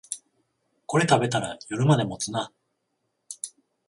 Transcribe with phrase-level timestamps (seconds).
[0.87, 2.51] これ食べたら夜まで持つな